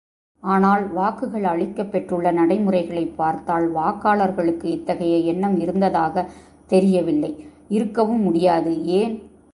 ஆனால், 0.43 0.91
வாக்குகள் 0.91 1.43
அளிக்கப் 1.43 1.91
பெற்றுள்ள 1.91 2.31
நடைமுறைகளைப் 2.31 3.17
பார்த்தால் 3.17 3.75
வாக்காளர்களுக்கு 3.75 4.63
இத்தகைய 4.63 5.17
எண்ணம் 5.17 5.59
இருந்ததாகத் 5.59 6.31
தெரியவில்லை 6.67 7.31
இருக்கவும் 7.69 8.21
முடியாது 8.21 8.85
ஏன்? 8.85 9.15